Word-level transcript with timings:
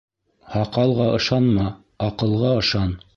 Һаҡалға 0.53 1.07
ышанма, 1.17 1.67
аҡылға 2.09 2.55
ышан. 2.63 2.97